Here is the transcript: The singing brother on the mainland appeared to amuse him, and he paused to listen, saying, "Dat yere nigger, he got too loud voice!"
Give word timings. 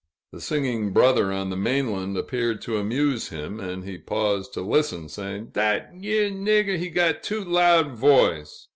The 0.31 0.41
singing 0.41 0.93
brother 0.93 1.31
on 1.31 1.51
the 1.51 1.55
mainland 1.55 2.17
appeared 2.17 2.59
to 2.63 2.79
amuse 2.79 3.29
him, 3.29 3.59
and 3.59 3.83
he 3.85 3.99
paused 3.99 4.51
to 4.55 4.61
listen, 4.61 5.09
saying, 5.09 5.51
"Dat 5.53 5.91
yere 5.95 6.31
nigger, 6.31 6.75
he 6.79 6.89
got 6.89 7.21
too 7.21 7.43
loud 7.45 7.91
voice!" 7.91 8.67